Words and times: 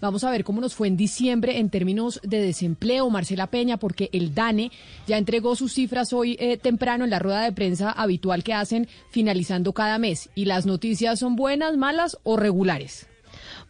Vamos 0.00 0.24
a 0.24 0.30
ver 0.30 0.44
cómo 0.44 0.60
nos 0.60 0.74
fue 0.74 0.88
en 0.88 0.96
diciembre 0.96 1.58
en 1.58 1.70
términos 1.70 2.20
de 2.22 2.40
desempleo, 2.40 3.08
Marcela 3.10 3.48
Peña, 3.48 3.76
porque 3.76 4.10
el 4.12 4.34
DANE 4.34 4.70
ya 5.06 5.18
entregó 5.18 5.56
sus 5.56 5.72
cifras 5.72 6.12
hoy 6.12 6.36
eh, 6.38 6.56
temprano 6.56 7.04
en 7.04 7.10
la 7.10 7.18
rueda 7.18 7.42
de 7.42 7.52
prensa 7.52 7.90
habitual 7.90 8.44
que 8.44 8.54
hacen 8.54 8.88
finalizando 9.10 9.72
cada 9.72 9.98
mes. 9.98 10.30
¿Y 10.34 10.44
las 10.44 10.66
noticias 10.66 11.18
son 11.18 11.36
buenas, 11.36 11.76
malas 11.76 12.18
o 12.22 12.36
regulares? 12.36 13.06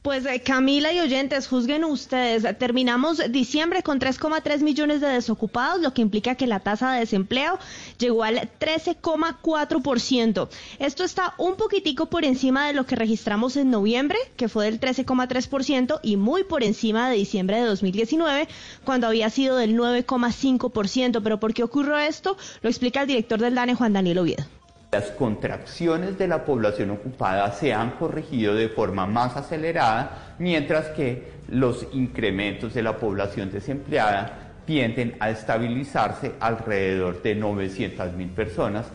Pues 0.06 0.24
eh, 0.24 0.41
Camila 0.41 0.92
y 0.92 1.01
oyentes, 1.01 1.48
juzguen 1.48 1.83
ustedes. 1.83 2.45
Terminamos 2.59 3.20
diciembre 3.33 3.83
con 3.83 3.98
3,3 3.98 4.60
millones 4.60 5.01
de 5.01 5.09
desocupados, 5.09 5.80
lo 5.80 5.92
que 5.95 6.01
implica 6.01 6.37
que 6.37 6.47
la 6.47 6.60
tasa 6.60 6.92
de 6.92 7.01
desempleo 7.01 7.59
llegó 7.98 8.23
al 8.23 8.48
13,4%. 8.61 10.48
Esto 10.78 11.02
está 11.02 11.34
un 11.38 11.56
poquitico 11.56 12.06
por 12.06 12.24
encima 12.24 12.69
de 12.69 12.74
lo 12.74 12.87
que 12.87 12.95
registramos 12.95 13.56
en 13.56 13.73
noviembre, 13.73 14.16
que 14.37 14.48
fue 14.48 14.66
del 14.66 14.78
13,3%, 14.78 15.98
y 16.05 16.16
muy 16.16 16.45
por 16.45 16.62
encima 16.62 17.11
de 17.11 17.16
diciembre 17.16 17.56
de 17.56 17.66
2019, 17.66 18.47
cuando 18.84 19.09
había 19.09 19.28
sido 19.28 19.56
del 19.56 19.77
9,5%. 19.77 21.20
Pero 21.20 21.41
¿por 21.41 21.53
qué 21.53 21.64
ocurrió 21.64 21.98
esto? 21.98 22.36
Lo 22.62 22.70
explica 22.70 23.00
el 23.00 23.09
director 23.09 23.41
del 23.41 23.56
DANE, 23.56 23.75
Juan 23.75 23.94
Daniel 23.94 24.19
Oviedo. 24.19 24.56
Las 24.97 25.11
contracciones 25.11 26.16
de 26.16 26.27
la 26.27 26.47
población 26.47 26.91
ocupada 26.91 27.52
se 27.52 27.75
han 27.75 27.91
corregido 27.91 28.55
de 28.55 28.70
forma 28.70 29.06
más 29.06 29.36
acelerada, 29.36 30.36
mientras 30.38 30.86
que 30.86 31.33
los 31.50 31.86
incrementos 31.92 32.72
de 32.72 32.83
la 32.83 32.97
población 32.97 33.53
desempleada 33.53 34.55
tienden 34.64 35.14
a 35.20 35.28
estabilizarse 35.28 36.33
alrededor 36.41 37.20
de 37.20 37.34
900 37.34 38.14
mil 38.14 38.30
personas 38.30 38.86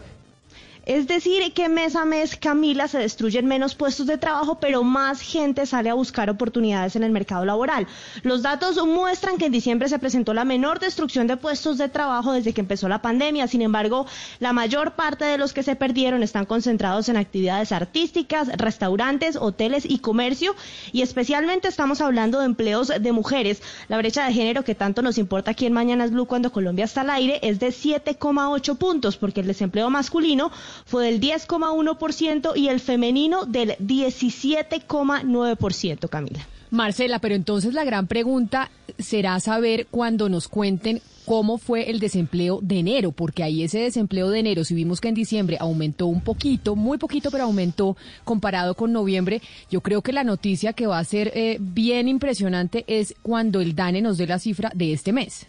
es 0.86 1.08
decir, 1.08 1.54
que 1.54 1.70
mes 1.70 1.96
a 1.96 2.06
mes, 2.06 2.36
Camila, 2.36 2.88
se 2.88 2.98
destruyen 2.98 3.46
menos 3.46 3.76
puestos 3.76 4.08
de 4.08 4.18
trabajo, 4.18 4.60
pero 4.60 4.84
más 4.84 5.22
gente 5.22 5.66
sale 5.66 5.90
a 5.90 5.94
buscar 5.94 6.30
oportunidades 6.30 6.96
en 6.96 7.04
el 7.04 7.12
mercado 7.12 7.46
laboral. 7.46 7.88
Los 8.24 8.42
datos 8.42 8.84
muestran 8.86 9.38
que 9.38 9.46
en 9.46 9.52
diciembre 9.52 9.90
se 9.90 10.00
presentó 10.00 10.34
la 10.34 10.44
menor 10.44 10.80
destrucción 10.80 11.28
de 11.28 11.38
puestos 11.38 11.78
de 11.78 11.88
trabajo 11.88 12.34
desde 12.34 12.54
que 12.54 12.62
empezó 12.62 12.90
la 12.90 13.02
pandemia. 13.02 13.48
Sin 13.48 13.62
embargo, 13.62 14.08
la 14.40 14.54
mayor 14.54 14.94
parte 14.94 15.26
de 15.26 15.38
los 15.38 15.54
que 15.54 15.64
se 15.64 15.76
perdieron 15.76 16.24
están 16.24 16.46
concentrados 16.46 17.10
en 17.10 17.18
actividades 17.18 17.72
artísticas, 17.72 18.48
restaurantes, 18.58 19.36
hoteles 19.36 19.86
y 19.88 20.00
comercio. 20.00 20.56
Y 20.92 21.04
especialmente 21.04 21.68
estamos 21.68 22.02
hablando 22.02 22.40
de 22.40 22.46
empleos 22.46 22.88
de 22.88 23.12
mujeres. 23.12 23.62
La 23.88 23.98
brecha 23.98 24.26
de 24.26 24.34
género 24.34 24.64
que 24.64 24.76
tanto 24.76 25.02
nos 25.04 25.20
importa 25.20 25.52
aquí 25.52 25.68
en 25.68 25.74
Mañanas 25.74 26.12
Blue 26.12 26.26
cuando 26.26 26.52
Colombia 26.52 26.86
está 26.86 27.02
al 27.02 27.12
aire 27.12 27.40
es 27.44 27.60
de 27.60 27.70
7,8 27.70 28.78
puntos, 28.78 29.18
porque 29.18 29.42
el 29.42 29.48
desempleo 29.48 29.90
masculino 29.90 30.52
fue 30.86 31.06
del 31.06 31.22
10,1% 31.22 32.54
y 32.56 32.70
el 32.70 32.80
femenino 32.80 33.46
del 33.46 33.76
17,9%, 33.78 36.10
Camila. 36.10 36.48
Marcela, 36.72 37.20
pero 37.20 37.36
entonces 37.36 37.74
la 37.74 37.84
gran 37.84 38.08
pregunta 38.08 38.72
será 38.98 39.38
saber 39.42 39.88
cuando 39.92 40.30
nos 40.30 40.48
cuenten 40.48 41.02
cómo 41.26 41.58
fue 41.58 41.90
el 41.90 42.00
desempleo 42.00 42.60
de 42.62 42.80
enero, 42.80 43.12
porque 43.12 43.44
ahí 43.44 43.64
ese 43.64 43.80
desempleo 43.80 44.30
de 44.30 44.40
enero, 44.40 44.64
si 44.64 44.74
vimos 44.74 45.02
que 45.02 45.10
en 45.10 45.14
diciembre 45.14 45.58
aumentó 45.60 46.08
un 46.08 46.22
poquito, 46.22 46.78
muy 46.78 46.98
poquito, 46.98 47.30
pero 47.30 47.44
aumentó 47.44 47.98
comparado 48.24 48.74
con 48.74 48.94
noviembre, 48.94 49.42
yo 49.70 49.82
creo 49.82 50.02
que 50.02 50.14
la 50.14 50.24
noticia 50.24 50.72
que 50.72 50.88
va 50.88 50.98
a 50.98 51.04
ser 51.04 51.34
eh, 51.36 51.58
bien 51.60 52.08
impresionante 52.08 52.86
es 52.88 53.16
cuando 53.22 53.60
el 53.60 53.76
DANE 53.76 54.02
nos 54.02 54.18
dé 54.18 54.28
la 54.28 54.40
cifra 54.40 54.72
de 54.74 54.94
este 54.94 55.12
mes. 55.12 55.48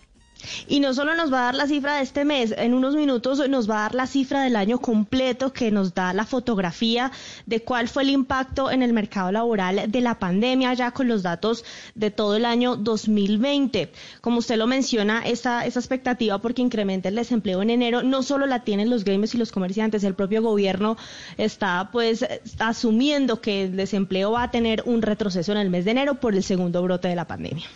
Y 0.68 0.80
no 0.80 0.94
solo 0.94 1.14
nos 1.14 1.32
va 1.32 1.40
a 1.40 1.44
dar 1.44 1.54
la 1.54 1.66
cifra 1.66 1.96
de 1.96 2.02
este 2.02 2.24
mes, 2.24 2.54
en 2.56 2.74
unos 2.74 2.94
minutos 2.94 3.48
nos 3.48 3.68
va 3.68 3.78
a 3.78 3.82
dar 3.82 3.94
la 3.94 4.06
cifra 4.06 4.42
del 4.42 4.56
año 4.56 4.78
completo 4.78 5.52
que 5.52 5.70
nos 5.70 5.94
da 5.94 6.12
la 6.12 6.24
fotografía 6.24 7.10
de 7.46 7.62
cuál 7.62 7.88
fue 7.88 8.02
el 8.02 8.10
impacto 8.10 8.70
en 8.70 8.82
el 8.82 8.92
mercado 8.92 9.32
laboral 9.32 9.90
de 9.90 10.00
la 10.00 10.18
pandemia 10.18 10.74
ya 10.74 10.90
con 10.90 11.08
los 11.08 11.22
datos 11.22 11.64
de 11.94 12.10
todo 12.10 12.36
el 12.36 12.44
año 12.44 12.76
2020. 12.76 13.92
Como 14.20 14.38
usted 14.38 14.56
lo 14.56 14.66
menciona, 14.66 15.22
esa, 15.24 15.64
esa 15.66 15.80
expectativa 15.80 16.38
porque 16.40 16.62
incrementa 16.62 17.08
el 17.08 17.14
desempleo 17.14 17.62
en 17.62 17.70
enero 17.70 18.02
no 18.02 18.22
solo 18.22 18.46
la 18.46 18.64
tienen 18.64 18.90
los 18.90 19.04
gremios 19.04 19.34
y 19.34 19.38
los 19.38 19.52
comerciantes, 19.52 20.04
el 20.04 20.14
propio 20.14 20.42
gobierno 20.42 20.96
está 21.36 21.90
pues 21.92 22.24
asumiendo 22.58 23.40
que 23.40 23.64
el 23.64 23.76
desempleo 23.76 24.32
va 24.32 24.44
a 24.44 24.50
tener 24.50 24.82
un 24.86 25.02
retroceso 25.02 25.52
en 25.52 25.58
el 25.58 25.70
mes 25.70 25.84
de 25.84 25.92
enero 25.92 26.20
por 26.20 26.34
el 26.34 26.42
segundo 26.42 26.82
brote 26.82 27.08
de 27.08 27.16
la 27.16 27.26
pandemia. 27.26 27.66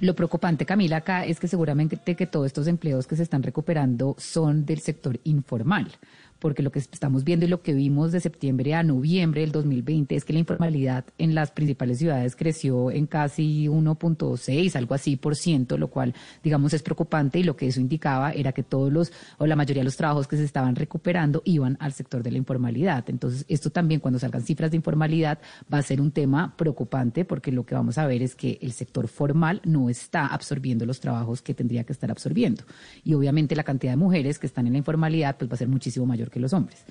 Lo 0.00 0.14
preocupante, 0.14 0.64
Camila, 0.64 0.98
acá 0.98 1.26
es 1.26 1.38
que 1.38 1.46
seguramente 1.46 1.98
que 2.16 2.26
todos 2.26 2.46
estos 2.46 2.66
empleos 2.66 3.06
que 3.06 3.16
se 3.16 3.22
están 3.22 3.42
recuperando 3.42 4.16
son 4.18 4.64
del 4.64 4.80
sector 4.80 5.20
informal 5.24 5.92
porque 6.40 6.62
lo 6.62 6.72
que 6.72 6.80
estamos 6.80 7.22
viendo 7.22 7.44
y 7.46 7.48
lo 7.48 7.62
que 7.62 7.74
vimos 7.74 8.12
de 8.12 8.20
septiembre 8.20 8.74
a 8.74 8.82
noviembre 8.82 9.42
del 9.42 9.52
2020 9.52 10.16
es 10.16 10.24
que 10.24 10.32
la 10.32 10.38
informalidad 10.38 11.04
en 11.18 11.34
las 11.34 11.50
principales 11.52 11.98
ciudades 11.98 12.34
creció 12.34 12.90
en 12.90 13.06
casi 13.06 13.66
1.6, 13.68 14.74
algo 14.74 14.94
así 14.94 15.16
por 15.16 15.36
ciento, 15.36 15.78
lo 15.78 15.88
cual, 15.88 16.14
digamos, 16.42 16.72
es 16.72 16.82
preocupante 16.82 17.38
y 17.38 17.44
lo 17.44 17.56
que 17.56 17.68
eso 17.68 17.80
indicaba 17.80 18.32
era 18.32 18.52
que 18.52 18.62
todos 18.62 18.92
los, 18.92 19.12
o 19.38 19.46
la 19.46 19.56
mayoría 19.56 19.82
de 19.82 19.84
los 19.84 19.96
trabajos 19.96 20.26
que 20.26 20.36
se 20.36 20.44
estaban 20.44 20.74
recuperando 20.76 21.42
iban 21.44 21.76
al 21.80 21.92
sector 21.92 22.22
de 22.22 22.30
la 22.30 22.38
informalidad. 22.38 23.04
Entonces, 23.08 23.44
esto 23.48 23.70
también, 23.70 24.00
cuando 24.00 24.18
salgan 24.18 24.42
cifras 24.42 24.70
de 24.70 24.78
informalidad, 24.78 25.38
va 25.72 25.78
a 25.78 25.82
ser 25.82 26.00
un 26.00 26.10
tema 26.10 26.54
preocupante 26.56 27.24
porque 27.24 27.52
lo 27.52 27.64
que 27.64 27.74
vamos 27.74 27.98
a 27.98 28.06
ver 28.06 28.22
es 28.22 28.34
que 28.34 28.58
el 28.62 28.72
sector 28.72 29.08
formal 29.08 29.60
no 29.64 29.90
está 29.90 30.26
absorbiendo 30.26 30.86
los 30.86 31.00
trabajos 31.00 31.42
que 31.42 31.54
tendría 31.54 31.84
que 31.84 31.92
estar 31.92 32.10
absorbiendo. 32.10 32.64
Y 33.04 33.14
obviamente 33.14 33.54
la 33.54 33.64
cantidad 33.64 33.92
de 33.92 33.96
mujeres 33.96 34.38
que 34.38 34.46
están 34.46 34.66
en 34.66 34.72
la 34.72 34.78
informalidad 34.78 35.36
pues 35.36 35.50
va 35.50 35.54
a 35.54 35.58
ser 35.58 35.68
muchísimo 35.68 36.06
mayor 36.06 36.29
que 36.30 36.40
los 36.40 36.52
hombres. 36.52 36.84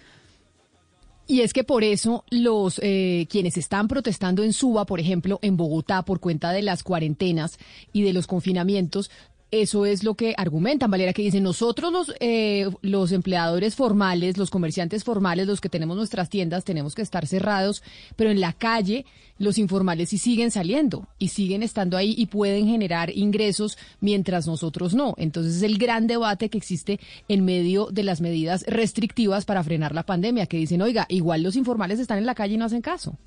Y 1.30 1.42
es 1.42 1.54
que 1.54 1.64
por 1.64 1.84
eso 1.84 2.24
los 2.32 2.80
eh, 2.82 3.28
quienes 3.30 3.56
están 3.56 3.88
protestando 3.88 4.44
en 4.44 4.52
Suba, 4.52 4.88
por 4.88 5.00
ejemplo, 5.00 5.38
en 5.44 5.58
Bogotá, 5.58 6.02
por 6.04 6.20
cuenta 6.20 6.52
de 6.52 6.64
las 6.64 6.82
cuarentenas 6.82 7.60
y 7.94 8.02
de 8.02 8.14
los 8.14 8.26
confinamientos, 8.26 9.12
eso 9.52 9.86
es 9.86 10.04
lo 10.04 10.14
que 10.14 10.36
argumentan, 10.38 10.92
Valera, 10.92 11.14
que 11.14 11.24
dicen 11.24 11.44
nosotros 11.44 11.92
los, 11.92 12.14
eh, 12.20 12.70
los 12.82 13.12
empleadores 13.12 13.76
formales, 13.76 14.38
los 14.38 14.50
comerciantes 14.50 15.04
formales, 15.04 15.48
los 15.48 15.60
que 15.60 15.70
tenemos 15.70 15.98
nuestras 15.98 16.30
tiendas, 16.30 16.64
tenemos 16.64 16.94
que 16.94 17.02
estar 17.02 17.26
cerrados, 17.26 17.82
pero 18.16 18.30
en 18.30 18.42
la 18.42 18.54
calle 18.54 19.06
los 19.40 19.58
informales 19.58 20.10
sí 20.10 20.18
siguen 20.18 20.52
saliendo 20.52 21.08
y 21.18 21.30
siguen 21.30 21.64
estando 21.64 21.98
ahí 21.98 22.14
y 22.18 22.28
pueden 22.28 22.68
generar 22.68 23.10
ingresos 23.16 23.78
mientras 24.02 24.46
nosotros 24.46 24.94
no. 24.94 25.16
Entonces 25.18 25.56
es 25.56 25.64
el 25.64 25.78
gran 25.78 26.08
debate 26.08 26.50
que 26.50 26.58
existe 26.58 27.00
en 27.28 27.46
medio 27.46 27.88
de 27.88 28.04
las 28.04 28.22
medidas 28.22 28.66
restrictivas 28.68 29.46
para 29.46 29.64
frenar 29.64 29.96
la 29.96 30.04
pandemia, 30.04 30.46
que 30.46 30.58
dicen, 30.58 30.82
oiga, 30.82 31.06
igual 31.10 31.42
los 31.42 31.56
informales 31.56 32.00
están 32.00 32.20
en 32.20 32.26
la 32.26 32.36
calle 32.36 32.56
y 32.56 32.58
no 32.58 32.66
hacen 32.66 32.82
caso. 32.82 33.18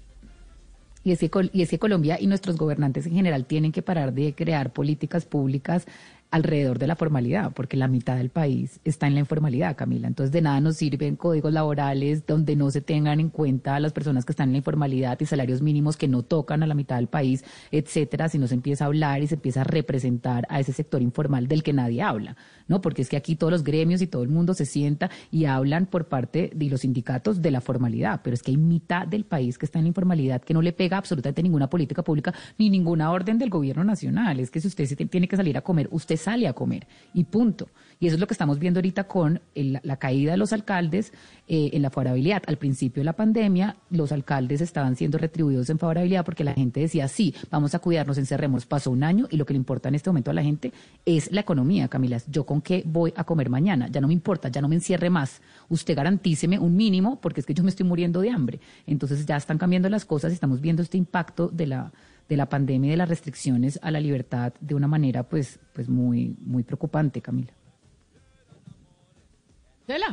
Y 1.04 1.12
es, 1.12 1.18
que, 1.18 1.30
y 1.52 1.62
es 1.62 1.78
Colombia 1.78 2.18
y 2.20 2.26
nuestros 2.26 2.56
gobernantes 2.56 3.06
en 3.06 3.14
general 3.14 3.44
tienen 3.46 3.72
que 3.72 3.82
parar 3.82 4.12
de 4.12 4.34
crear 4.34 4.72
políticas 4.72 5.24
públicas 5.24 5.86
alrededor 6.32 6.78
de 6.78 6.86
la 6.86 6.96
formalidad, 6.96 7.52
porque 7.52 7.76
la 7.76 7.88
mitad 7.88 8.16
del 8.16 8.30
país 8.30 8.80
está 8.84 9.06
en 9.06 9.14
la 9.14 9.20
informalidad, 9.20 9.76
Camila. 9.76 10.08
Entonces, 10.08 10.32
de 10.32 10.40
nada 10.40 10.60
nos 10.60 10.76
sirven 10.76 11.14
códigos 11.16 11.52
laborales 11.52 12.26
donde 12.26 12.56
no 12.56 12.70
se 12.70 12.80
tengan 12.80 13.20
en 13.20 13.28
cuenta 13.28 13.76
a 13.76 13.80
las 13.80 13.92
personas 13.92 14.24
que 14.24 14.32
están 14.32 14.48
en 14.48 14.52
la 14.52 14.58
informalidad 14.58 15.20
y 15.20 15.26
salarios 15.26 15.60
mínimos 15.60 15.96
que 15.96 16.08
no 16.08 16.22
tocan 16.22 16.62
a 16.62 16.66
la 16.66 16.74
mitad 16.74 16.96
del 16.96 17.06
país, 17.06 17.44
etcétera, 17.70 18.30
si 18.30 18.38
no 18.38 18.48
se 18.48 18.54
empieza 18.54 18.84
a 18.84 18.86
hablar 18.86 19.22
y 19.22 19.26
se 19.26 19.34
empieza 19.34 19.60
a 19.60 19.64
representar 19.64 20.46
a 20.48 20.58
ese 20.58 20.72
sector 20.72 21.02
informal 21.02 21.48
del 21.48 21.62
que 21.62 21.74
nadie 21.74 22.02
habla, 22.02 22.36
¿no? 22.66 22.80
Porque 22.80 23.02
es 23.02 23.10
que 23.10 23.18
aquí 23.18 23.36
todos 23.36 23.52
los 23.52 23.62
gremios 23.62 24.00
y 24.00 24.06
todo 24.06 24.22
el 24.22 24.30
mundo 24.30 24.54
se 24.54 24.64
sienta 24.64 25.10
y 25.30 25.44
hablan 25.44 25.84
por 25.86 26.06
parte 26.06 26.50
de 26.54 26.66
los 26.70 26.80
sindicatos 26.80 27.42
de 27.42 27.50
la 27.50 27.60
formalidad, 27.60 28.22
pero 28.24 28.32
es 28.32 28.42
que 28.42 28.52
hay 28.52 28.56
mitad 28.56 29.06
del 29.06 29.24
país 29.24 29.58
que 29.58 29.66
está 29.66 29.78
en 29.78 29.84
la 29.84 29.88
informalidad 29.88 30.40
que 30.42 30.54
no 30.54 30.62
le 30.62 30.72
pega 30.72 30.96
absolutamente 30.96 31.42
ninguna 31.42 31.68
política 31.68 32.02
pública 32.02 32.32
ni 32.56 32.70
ninguna 32.70 33.10
orden 33.10 33.38
del 33.38 33.50
gobierno 33.50 33.84
nacional. 33.84 34.40
Es 34.40 34.50
que 34.50 34.60
si 34.60 34.68
usted 34.68 34.88
tiene 35.08 35.28
que 35.28 35.36
salir 35.36 35.58
a 35.58 35.60
comer, 35.60 35.88
usted 35.90 36.16
sale 36.22 36.48
a 36.48 36.52
comer 36.52 36.86
y 37.14 37.24
punto. 37.24 37.68
Y 38.02 38.08
eso 38.08 38.16
es 38.16 38.20
lo 38.20 38.26
que 38.26 38.34
estamos 38.34 38.58
viendo 38.58 38.78
ahorita 38.78 39.04
con 39.04 39.40
la 39.54 39.96
caída 39.96 40.32
de 40.32 40.36
los 40.36 40.52
alcaldes 40.52 41.12
eh, 41.46 41.70
en 41.72 41.82
la 41.82 41.90
favorabilidad. 41.90 42.42
Al 42.48 42.56
principio 42.56 43.00
de 43.00 43.04
la 43.04 43.12
pandemia, 43.12 43.76
los 43.90 44.10
alcaldes 44.10 44.60
estaban 44.60 44.96
siendo 44.96 45.18
retribuidos 45.18 45.70
en 45.70 45.78
favorabilidad 45.78 46.24
porque 46.24 46.42
la 46.42 46.52
gente 46.52 46.80
decía, 46.80 47.06
sí, 47.06 47.32
vamos 47.48 47.76
a 47.76 47.78
cuidarnos, 47.78 48.18
encerremos. 48.18 48.66
Pasó 48.66 48.90
un 48.90 49.04
año 49.04 49.28
y 49.30 49.36
lo 49.36 49.46
que 49.46 49.52
le 49.52 49.58
importa 49.58 49.88
en 49.88 49.94
este 49.94 50.10
momento 50.10 50.32
a 50.32 50.34
la 50.34 50.42
gente 50.42 50.72
es 51.06 51.30
la 51.30 51.42
economía, 51.42 51.86
Camila. 51.86 52.18
Yo 52.26 52.44
con 52.44 52.60
qué 52.60 52.82
voy 52.84 53.14
a 53.14 53.22
comer 53.22 53.48
mañana, 53.48 53.86
ya 53.88 54.00
no 54.00 54.08
me 54.08 54.14
importa, 54.14 54.48
ya 54.48 54.60
no 54.60 54.66
me 54.66 54.74
encierre 54.74 55.08
más. 55.08 55.40
Usted 55.68 55.94
garantíceme 55.94 56.58
un 56.58 56.74
mínimo 56.74 57.20
porque 57.20 57.38
es 57.38 57.46
que 57.46 57.54
yo 57.54 57.62
me 57.62 57.70
estoy 57.70 57.86
muriendo 57.86 58.20
de 58.20 58.30
hambre. 58.30 58.58
Entonces 58.84 59.24
ya 59.24 59.36
están 59.36 59.58
cambiando 59.58 59.88
las 59.88 60.04
cosas 60.04 60.32
y 60.32 60.34
estamos 60.34 60.60
viendo 60.60 60.82
este 60.82 60.98
impacto 60.98 61.50
de 61.50 61.68
la 61.68 61.92
de 62.28 62.36
la 62.36 62.48
pandemia 62.48 62.88
y 62.88 62.90
de 62.92 62.96
las 62.96 63.08
restricciones 63.08 63.78
a 63.82 63.90
la 63.90 64.00
libertad 64.00 64.52
de 64.60 64.74
una 64.74 64.88
manera 64.88 65.22
pues 65.22 65.58
pues 65.72 65.88
muy 65.88 66.36
muy 66.40 66.62
preocupante, 66.62 67.20
Camila. 67.20 67.52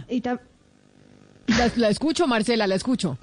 Y 0.09 0.21
la, 1.75 1.89
escucho, 1.89 2.27
Marcela, 2.27 2.67
la 2.67 2.75
escucho. 2.75 3.17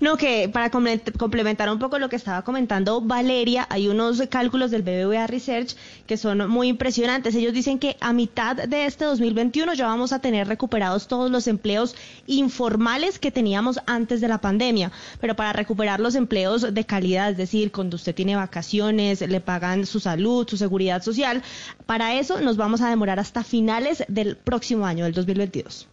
No, 0.00 0.16
que 0.16 0.48
para 0.48 0.70
complementar 0.70 1.70
un 1.70 1.78
poco 1.78 1.98
lo 1.98 2.08
que 2.08 2.16
estaba 2.16 2.42
comentando 2.42 3.00
Valeria, 3.00 3.66
hay 3.70 3.88
unos 3.88 4.22
cálculos 4.28 4.70
del 4.70 4.82
BBVA 4.82 5.26
Research 5.26 5.76
que 6.06 6.16
son 6.16 6.48
muy 6.48 6.68
impresionantes. 6.68 7.34
Ellos 7.34 7.52
dicen 7.52 7.78
que 7.78 7.96
a 8.00 8.12
mitad 8.12 8.56
de 8.56 8.86
este 8.86 9.04
2021 9.04 9.74
ya 9.74 9.86
vamos 9.86 10.12
a 10.12 10.20
tener 10.20 10.48
recuperados 10.48 11.08
todos 11.08 11.30
los 11.30 11.46
empleos 11.46 11.94
informales 12.26 13.18
que 13.18 13.30
teníamos 13.30 13.80
antes 13.86 14.20
de 14.20 14.28
la 14.28 14.40
pandemia. 14.40 14.90
Pero 15.20 15.36
para 15.36 15.52
recuperar 15.52 16.00
los 16.00 16.14
empleos 16.14 16.74
de 16.74 16.84
calidad, 16.84 17.30
es 17.30 17.36
decir, 17.36 17.70
cuando 17.70 17.96
usted 17.96 18.14
tiene 18.14 18.34
vacaciones, 18.36 19.20
le 19.20 19.40
pagan 19.40 19.86
su 19.86 20.00
salud, 20.00 20.48
su 20.48 20.56
seguridad 20.56 21.02
social, 21.02 21.42
para 21.86 22.14
eso 22.14 22.40
nos 22.40 22.56
vamos 22.56 22.80
a 22.80 22.88
demorar 22.88 23.18
hasta 23.20 23.44
finales 23.44 24.04
del 24.08 24.36
próximo 24.36 24.86
año, 24.86 25.04
del 25.04 25.14
2022. 25.14 25.91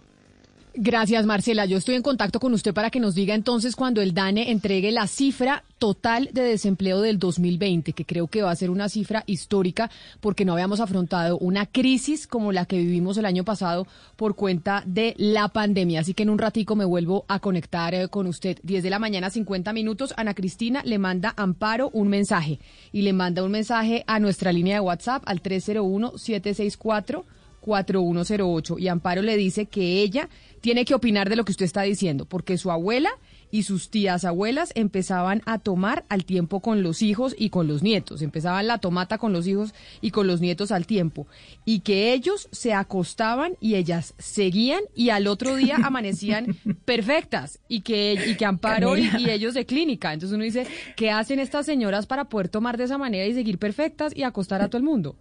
Gracias, 0.81 1.25
Marcela. 1.25 1.65
Yo 1.65 1.77
estoy 1.77 1.95
en 1.95 2.01
contacto 2.01 2.39
con 2.39 2.53
usted 2.53 2.73
para 2.73 2.89
que 2.89 3.01
nos 3.01 3.13
diga 3.13 3.35
entonces 3.35 3.75
cuando 3.75 4.01
el 4.01 4.13
DANE 4.13 4.49
entregue 4.49 4.93
la 4.93 5.07
cifra 5.07 5.65
total 5.77 6.29
de 6.31 6.41
desempleo 6.41 7.01
del 7.01 7.19
2020, 7.19 7.91
que 7.91 8.05
creo 8.05 8.27
que 8.27 8.43
va 8.43 8.51
a 8.51 8.55
ser 8.55 8.69
una 8.69 8.87
cifra 8.87 9.25
histórica 9.25 9.91
porque 10.21 10.45
no 10.45 10.53
habíamos 10.53 10.79
afrontado 10.79 11.37
una 11.39 11.65
crisis 11.65 12.27
como 12.27 12.53
la 12.53 12.63
que 12.63 12.77
vivimos 12.77 13.17
el 13.17 13.25
año 13.25 13.43
pasado 13.43 13.87
por 14.15 14.37
cuenta 14.37 14.81
de 14.85 15.15
la 15.17 15.49
pandemia. 15.49 15.99
Así 15.99 16.13
que 16.13 16.23
en 16.23 16.29
un 16.29 16.39
ratico 16.39 16.77
me 16.77 16.85
vuelvo 16.85 17.25
a 17.27 17.39
conectar 17.39 17.93
eh, 17.93 18.07
con 18.07 18.25
usted. 18.25 18.57
10 18.63 18.81
de 18.81 18.89
la 18.89 18.99
mañana, 18.99 19.29
50 19.29 19.73
minutos. 19.73 20.13
Ana 20.15 20.33
Cristina 20.33 20.81
le 20.85 20.97
manda 20.97 21.33
Amparo 21.35 21.89
un 21.91 22.07
mensaje 22.07 22.61
y 22.93 23.01
le 23.01 23.11
manda 23.11 23.43
un 23.43 23.51
mensaje 23.51 24.05
a 24.07 24.21
nuestra 24.21 24.53
línea 24.53 24.75
de 24.75 24.79
WhatsApp 24.79 25.23
al 25.25 25.41
301 25.41 26.17
764 26.17 27.25
4108 27.59 28.79
y 28.79 28.87
Amparo 28.87 29.21
le 29.21 29.37
dice 29.37 29.65
que 29.65 30.01
ella 30.01 30.29
tiene 30.61 30.85
que 30.85 30.93
opinar 30.93 31.29
de 31.29 31.35
lo 31.35 31.45
que 31.45 31.51
usted 31.51 31.65
está 31.65 31.83
diciendo, 31.83 32.25
porque 32.25 32.57
su 32.57 32.71
abuela 32.71 33.09
y 33.51 33.63
sus 33.63 33.89
tías 33.89 34.25
abuelas 34.25 34.71
empezaban 34.75 35.41
a 35.45 35.57
tomar 35.57 36.05
al 36.09 36.25
tiempo 36.25 36.59
con 36.59 36.83
los 36.83 37.01
hijos 37.01 37.35
y 37.37 37.49
con 37.49 37.67
los 37.67 37.81
nietos, 37.81 38.21
empezaban 38.21 38.67
la 38.67 38.77
tomata 38.77 39.17
con 39.17 39.33
los 39.33 39.47
hijos 39.47 39.73
y 40.01 40.11
con 40.11 40.27
los 40.27 40.41
nietos 40.41 40.71
al 40.71 40.85
tiempo, 40.85 41.27
y 41.65 41.79
que 41.79 42.13
ellos 42.13 42.47
se 42.51 42.73
acostaban 42.73 43.57
y 43.59 43.75
ellas 43.75 44.13
seguían 44.17 44.81
y 44.95 45.09
al 45.09 45.27
otro 45.27 45.55
día 45.55 45.77
amanecían 45.83 46.55
perfectas 46.85 47.59
y 47.67 47.81
que, 47.81 48.13
y 48.27 48.35
que 48.35 48.45
Amparo 48.45 48.97
y, 48.97 49.09
y, 49.17 49.29
ellos 49.29 49.53
de 49.53 49.65
clínica. 49.65 50.13
Entonces 50.13 50.35
uno 50.35 50.43
dice, 50.43 50.67
¿qué 50.95 51.11
hacen 51.11 51.39
estas 51.39 51.65
señoras 51.65 52.05
para 52.05 52.25
poder 52.25 52.49
tomar 52.49 52.77
de 52.77 52.85
esa 52.85 52.97
manera 52.97 53.25
y 53.25 53.33
seguir 53.33 53.57
perfectas 53.57 54.15
y 54.15 54.23
acostar 54.23 54.61
a 54.61 54.67
todo 54.67 54.77
el 54.77 54.83
mundo? 54.83 55.15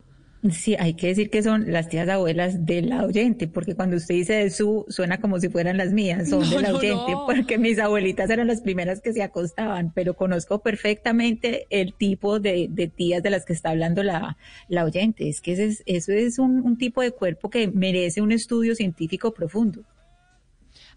Sí, 0.52 0.76
hay 0.79 0.94
que 0.94 1.08
decir 1.08 1.31
que 1.31 1.43
son 1.43 1.73
las 1.73 1.88
tías 1.88 2.08
abuelas 2.08 2.64
del 2.64 2.93
oyente, 2.93 3.49
porque 3.49 3.75
cuando 3.75 3.96
usted 3.96 4.14
dice 4.14 4.35
de 4.35 4.50
su, 4.50 4.87
suena 4.88 5.20
como 5.20 5.40
si 5.40 5.49
fueran 5.49 5.76
las 5.76 5.93
mías, 5.93 6.29
son 6.29 6.49
del 6.49 6.67
oyente, 6.67 7.12
porque 7.26 7.58
mis 7.58 7.81
abuelitas 7.81 8.31
eran 8.31 8.46
las 8.46 8.61
primeras 8.61 9.00
que 9.00 9.12
se 9.12 9.23
acostaban, 9.23 9.93
pero 9.93 10.14
conozco 10.14 10.61
perfectamente 10.61 11.67
el 11.70 11.93
tipo 11.93 12.38
de, 12.38 12.70
tías 12.94 13.20
de 13.23 13.31
las 13.31 13.44
que 13.44 13.52
está 13.52 13.70
hablando 13.70 14.05
la, 14.05 14.37
la 14.69 14.85
oyente. 14.85 15.29
Es 15.29 15.40
que 15.40 15.52
es, 15.52 15.82
eso 15.87 16.12
es 16.12 16.38
un, 16.38 16.61
un 16.62 16.79
tipo 16.79 17.02
de 17.02 17.11
cuerpo 17.11 17.50
que 17.50 17.67
merece 17.67 18.20
un 18.20 18.31
estudio 18.31 18.76
científico 18.76 19.32
profundo. 19.32 19.82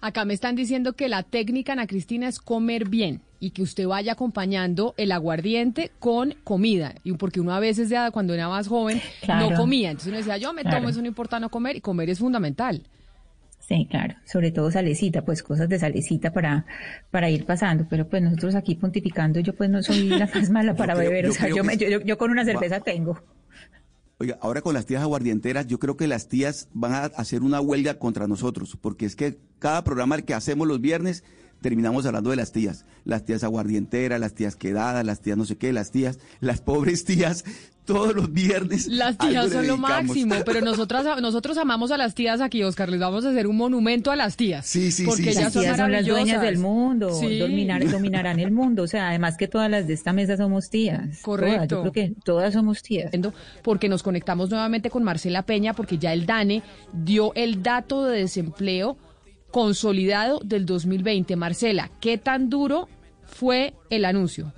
Acá 0.02 0.24
me 0.24 0.36
están 0.36 0.56
diciendo 0.56 0.94
que 0.94 1.10
la 1.10 1.24
técnica, 1.24 1.74
Ana 1.74 1.88
Cristina, 1.88 2.28
es 2.28 2.40
comer 2.40 2.88
bien 2.88 3.22
y 3.42 3.50
que 3.50 3.64
usted 3.64 3.88
vaya 3.88 4.14
acompañando 4.14 4.94
el 4.98 5.12
aguardiente 5.12 5.92
con 6.00 6.36
comida. 6.44 6.94
Y 7.04 7.14
porque 7.14 7.42
uno 7.42 7.54
a 7.54 7.60
veces, 7.60 7.90
de, 7.90 7.98
cuando 8.14 8.36
era 8.36 8.48
más 8.48 8.68
joven, 8.68 9.02
no 9.28 9.56
comía. 9.56 9.90
Entonces 9.90 10.10
uno 10.10 10.18
decía, 10.18 10.38
yo 10.38 10.54
me 10.54 10.64
tomo, 10.64 10.88
eso 10.88 11.02
no 11.02 11.08
importa 11.08 11.40
no 11.40 11.50
comer, 11.50 11.76
y 11.76 11.82
comer 11.82 12.12
es 12.12 12.20
fundamental. 12.20 12.84
Sí, 13.60 13.88
claro, 13.90 14.16
sobre 14.26 14.52
todo 14.52 14.70
salecita, 14.70 15.24
pues 15.24 15.42
cosas 15.42 15.70
de 15.70 15.80
salecita 15.80 16.32
para, 16.32 16.66
para 17.10 17.30
ir 17.30 17.46
pasando, 17.46 17.88
pero 17.90 18.08
pues 18.08 18.22
nosotros 18.22 18.54
aquí 18.54 18.76
pontificando, 18.76 19.40
yo 19.40 19.56
pues 19.56 19.70
no 19.70 19.82
soy 19.82 20.10
la 20.10 20.28
más 20.28 20.50
mala 20.52 20.76
para 20.76 20.94
beber, 20.94 21.28
o 21.28 21.32
sea, 21.32 21.48
yo, 21.48 21.64
yo, 22.02 22.18
con 22.18 22.32
una 22.32 22.44
cerveza 22.44 22.82
tengo. 22.82 23.22
Oiga, 24.18 24.38
ahora 24.42 24.62
con 24.62 24.74
las 24.74 24.86
tías 24.86 25.02
aguardienteras, 25.02 25.68
yo 25.68 25.80
creo 25.80 25.96
que 25.96 26.08
las 26.08 26.28
tías 26.28 26.70
van 26.74 26.94
a 26.94 27.06
hacer 27.06 27.44
una 27.44 27.62
huelga 27.62 27.98
contra 27.98 28.28
nosotros, 28.28 28.78
porque 28.80 29.06
es 29.06 29.16
que 29.16 29.40
cada 29.58 29.84
programa 29.84 30.22
que 30.22 30.34
hacemos 30.34 30.68
los 30.68 30.82
viernes 30.82 31.24
terminamos 31.62 32.06
hablando 32.06 32.32
de 32.32 32.36
las 32.36 32.52
tías. 32.52 32.86
Las 33.06 33.24
tías 33.24 33.44
aguardienteras, 33.44 34.20
las 34.20 34.34
tías 34.34 34.56
quedadas, 34.56 35.06
las 35.06 35.22
tías 35.22 35.38
no 35.38 35.46
sé 35.46 35.58
qué, 35.58 35.72
las 35.72 35.92
tías, 35.92 36.20
las 36.40 36.62
pobres 36.62 37.06
tías, 37.06 37.46
todos 37.86 38.16
los 38.16 38.32
viernes. 38.32 38.88
Las 38.88 39.18
tías 39.18 39.52
son 39.52 39.68
lo 39.68 39.78
máximo, 39.78 40.36
pero 40.46 40.62
nosotras, 40.66 41.22
nosotros 41.22 41.58
amamos 41.58 41.92
a 41.92 41.98
las 41.98 42.16
tías 42.16 42.42
aquí, 42.42 42.64
Oscar. 42.64 42.90
Les 42.90 43.00
vamos 43.00 43.26
a 43.26 43.30
hacer 43.30 43.48
un 43.48 43.58
monumento 43.58 44.12
a 44.12 44.16
las 44.16 44.38
tías. 44.38 44.66
Sí, 44.66 44.92
sí, 44.92 45.06
porque 45.06 45.24
sí. 45.24 45.30
Ellas 45.30 45.44
las 45.56 45.64
tías 45.64 45.78
son, 45.78 45.92
las 45.92 46.06
dueñas 46.06 46.42
del 46.42 46.58
mundo, 46.58 47.10
dominarán 47.10 48.40
el 48.40 48.52
mundo. 48.52 48.84
O 48.84 48.88
sea, 48.88 49.10
además 49.10 49.38
que 49.38 49.48
todas 49.48 49.70
las 49.70 49.88
de 49.88 49.94
esta 49.94 50.14
mesa 50.14 50.38
somos 50.38 50.70
tías. 50.70 51.22
Correcto. 51.22 51.84
Yo 51.84 51.92
creo 51.92 51.94
que 51.94 52.16
todas 52.24 52.54
somos 52.54 52.82
tías. 52.82 53.12
Porque 53.64 53.90
nos 53.90 54.04
conectamos 54.04 54.50
nuevamente 54.50 54.90
con 54.90 55.04
Marcela 55.04 55.44
Peña, 55.44 55.74
porque 55.74 55.98
ya 55.98 56.14
el 56.14 56.26
DANE 56.26 56.64
dio 56.94 57.34
el 57.36 57.62
dato 57.64 58.06
de 58.06 58.20
desempleo 58.20 58.98
consolidado 59.52 60.40
del 60.40 60.66
2020. 60.66 61.36
Marcela, 61.36 61.90
¿qué 62.00 62.18
tan 62.18 62.50
duro 62.50 62.88
fue 63.26 63.74
el 63.90 64.06
anuncio? 64.06 64.54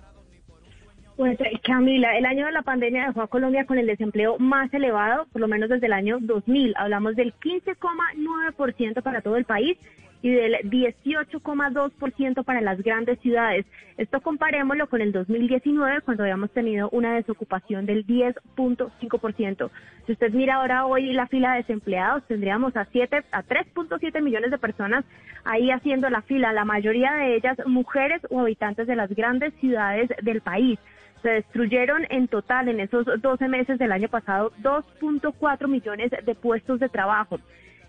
Pues 1.16 1.40
eh, 1.42 1.60
Camila, 1.64 2.18
el 2.18 2.26
año 2.26 2.46
de 2.48 2.52
la 2.52 2.64
pandemia 2.64 3.08
dejó 3.08 3.22
a 3.22 3.28
Colombia 3.28 3.66
con 3.66 3.78
el 3.78 3.86
desempleo 3.86 4.38
más 4.40 4.74
elevado, 4.74 5.28
por 5.32 5.42
lo 5.42 5.48
menos 5.48 5.70
desde 5.70 5.86
el 5.86 5.94
año 5.94 6.18
2000. 6.20 6.74
Hablamos 6.76 7.16
del 7.16 7.34
15,9% 7.36 9.02
para 9.04 9.22
todo 9.22 9.38
el 9.38 9.46
país 9.46 9.78
y 10.24 10.32
del 10.32 10.56
18,2% 10.64 12.46
para 12.46 12.62
las 12.62 12.82
grandes 12.82 13.20
ciudades. 13.20 13.66
Esto 13.98 14.22
comparémoslo 14.22 14.88
con 14.88 15.02
el 15.02 15.12
2019 15.12 16.00
cuando 16.02 16.24
habíamos 16.24 16.50
tenido 16.52 16.90
una 16.92 17.16
desocupación 17.16 17.86
del 17.86 18.08
10.5%. 18.08 19.70
Si 20.06 20.12
usted 20.14 20.32
mira 20.32 20.56
ahora 20.56 20.86
hoy 20.86 21.12
la 21.12 21.28
fila 21.28 21.52
de 21.52 21.58
desempleados, 21.58 22.26
tendríamos 22.26 22.76
a 22.78 22.86
7 22.86 23.22
a 23.32 23.44
3.7 23.44 24.22
millones 24.22 24.50
de 24.50 24.58
personas 24.58 25.04
ahí 25.44 25.72
haciendo 25.72 26.10
la 26.10 26.22
fila, 26.22 26.54
la 26.54 26.64
mayoría 26.64 27.12
de 27.16 27.36
ellas 27.36 27.58
mujeres 27.66 28.22
o 28.30 28.40
habitantes 28.40 28.88
de 28.88 28.96
las 28.96 29.10
grandes 29.10 29.54
ciudades 29.56 30.10
del 30.22 30.40
país. 30.40 30.80
Se 31.22 31.30
destruyeron 31.30 32.08
en 32.10 32.30
total 32.30 32.70
en 32.70 32.80
esos 32.80 33.06
12 33.22 33.48
meses 33.50 33.78
del 33.78 33.92
año 33.92 34.08
pasado 34.08 34.54
2.4 34.62 35.68
millones 35.68 36.12
de 36.12 36.36
puestos 36.36 36.80
de 36.80 36.88
trabajo 36.88 37.40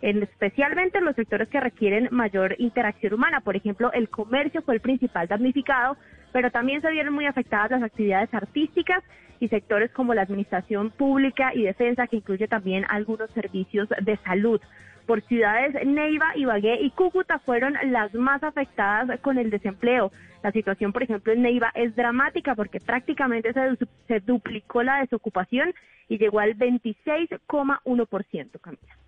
especialmente 0.04 0.98
en 0.98 1.06
los 1.06 1.16
sectores 1.16 1.48
que 1.48 1.60
requieren 1.60 2.08
mayor 2.10 2.54
interacción 2.58 3.14
humana. 3.14 3.40
Por 3.40 3.56
ejemplo, 3.56 3.90
el 3.92 4.10
comercio 4.10 4.60
fue 4.62 4.74
el 4.74 4.80
principal 4.80 5.28
damnificado, 5.28 5.96
pero 6.32 6.50
también 6.50 6.82
se 6.82 6.90
vieron 6.90 7.14
muy 7.14 7.24
afectadas 7.26 7.70
las 7.70 7.82
actividades 7.82 8.32
artísticas 8.34 9.02
y 9.40 9.48
sectores 9.48 9.90
como 9.92 10.12
la 10.12 10.20
administración 10.22 10.90
pública 10.90 11.54
y 11.54 11.62
defensa, 11.62 12.06
que 12.06 12.16
incluye 12.16 12.46
también 12.48 12.84
algunos 12.88 13.30
servicios 13.30 13.88
de 14.02 14.18
salud. 14.18 14.60
Por 15.06 15.22
ciudades, 15.22 15.74
Neiva, 15.86 16.36
Ibagué 16.36 16.82
y 16.82 16.90
Cúcuta 16.90 17.38
fueron 17.38 17.74
las 17.84 18.12
más 18.14 18.42
afectadas 18.42 19.18
con 19.20 19.38
el 19.38 19.48
desempleo. 19.50 20.12
La 20.42 20.52
situación, 20.52 20.92
por 20.92 21.02
ejemplo, 21.02 21.32
en 21.32 21.40
Neiva 21.42 21.70
es 21.74 21.96
dramática 21.96 22.54
porque 22.54 22.78
prácticamente 22.78 23.54
se, 23.54 23.78
se 24.06 24.20
duplicó 24.20 24.82
la 24.82 25.00
desocupación 25.00 25.72
y 26.08 26.18
llegó 26.18 26.40
al 26.40 26.56
26,1%, 26.56 28.60
Camila. 28.60 28.98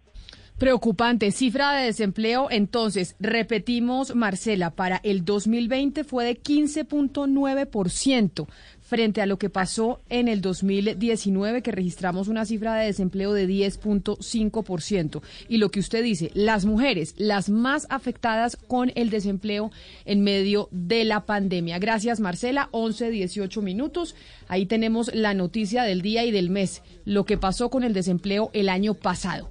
Preocupante, 0.58 1.32
cifra 1.32 1.72
de 1.72 1.84
desempleo. 1.84 2.48
Entonces, 2.50 3.14
repetimos, 3.20 4.14
Marcela, 4.14 4.70
para 4.70 5.02
el 5.04 5.22
2020 5.22 6.02
fue 6.02 6.24
de 6.24 6.40
15.9% 6.40 8.46
frente 8.80 9.20
a 9.20 9.26
lo 9.26 9.38
que 9.38 9.50
pasó 9.50 10.00
en 10.08 10.28
el 10.28 10.40
2019, 10.40 11.60
que 11.60 11.72
registramos 11.72 12.28
una 12.28 12.46
cifra 12.46 12.74
de 12.76 12.86
desempleo 12.86 13.34
de 13.34 13.46
10.5%. 13.46 15.20
Y 15.50 15.58
lo 15.58 15.70
que 15.70 15.80
usted 15.80 16.02
dice, 16.02 16.30
las 16.32 16.64
mujeres, 16.64 17.14
las 17.18 17.50
más 17.50 17.86
afectadas 17.90 18.56
con 18.56 18.92
el 18.94 19.10
desempleo 19.10 19.70
en 20.06 20.22
medio 20.22 20.70
de 20.70 21.04
la 21.04 21.26
pandemia. 21.26 21.78
Gracias, 21.78 22.18
Marcela. 22.18 22.70
11, 22.70 23.10
18 23.10 23.60
minutos. 23.60 24.14
Ahí 24.48 24.64
tenemos 24.64 25.14
la 25.14 25.34
noticia 25.34 25.82
del 25.82 26.00
día 26.00 26.24
y 26.24 26.30
del 26.30 26.48
mes, 26.48 26.80
lo 27.04 27.26
que 27.26 27.36
pasó 27.36 27.68
con 27.68 27.84
el 27.84 27.92
desempleo 27.92 28.48
el 28.54 28.70
año 28.70 28.94
pasado. 28.94 29.50